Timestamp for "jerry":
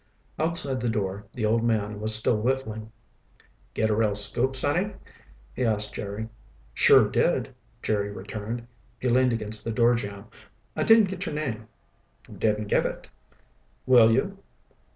5.93-6.27, 7.83-8.09